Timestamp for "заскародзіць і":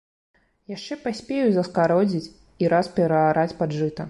1.57-2.73